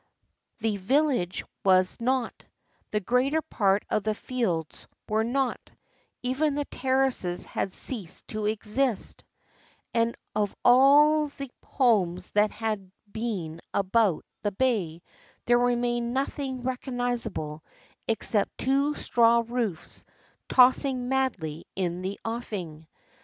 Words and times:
The 0.61 0.77
349 0.77 0.79
JAPAN 0.79 0.87
village 0.95 1.45
was 1.63 1.97
not; 1.99 2.45
the 2.89 3.01
greater 3.01 3.43
part 3.43 3.85
of 3.87 4.01
the 4.01 4.15
fields 4.15 4.87
were 5.07 5.23
not; 5.23 5.71
even 6.23 6.55
the 6.55 6.65
terraces 6.65 7.45
had 7.45 7.71
ceased 7.71 8.27
to 8.29 8.47
exist; 8.47 9.23
and 9.93 10.15
of 10.33 10.55
all 10.65 11.27
the 11.27 11.51
homes 11.63 12.31
that 12.31 12.49
had 12.49 12.89
been 13.11 13.61
about 13.75 14.25
the 14.41 14.51
bay 14.53 15.03
there 15.45 15.59
remained 15.59 16.15
no 16.15 16.25
thing 16.25 16.61
recognizable 16.63 17.63
except 18.07 18.57
two 18.57 18.95
straw 18.95 19.43
roofs 19.47 20.03
tossing 20.49 21.09
madly 21.09 21.65
in 21.75 22.01
the 22.01 22.19
offing. 22.25 22.87